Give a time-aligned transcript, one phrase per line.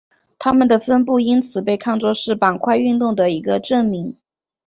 [0.39, 4.17] 它们的分布因此被看作是板块运动的一个证明。